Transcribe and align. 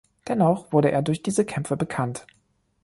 Dennoch 0.27 0.71
wurde 0.73 0.89
er 0.89 1.03
durch 1.03 1.21
diese 1.21 1.45
Kämpfe 1.45 1.77
bekannt. 1.77 2.25